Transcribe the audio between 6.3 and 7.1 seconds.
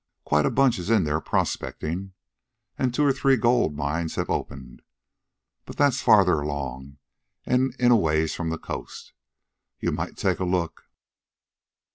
along